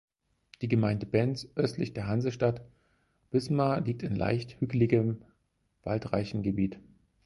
Die 0.63 0.67
Gemeinde 0.67 1.05
Benz 1.05 1.47
östlich 1.53 1.93
der 1.93 2.07
Hansestadt 2.07 2.63
Wismar 3.29 3.81
liegt 3.81 4.01
in 4.01 4.15
leicht 4.15 4.59
hügeligem, 4.59 5.23
waldreichen 5.83 6.41
Gebiet. 6.41 6.79